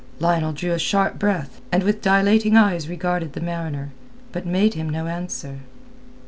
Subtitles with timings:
[0.19, 3.91] Lionel drew a sharp breath, and with dilating eyes regarded the mariner,
[4.31, 5.59] but made him no answer.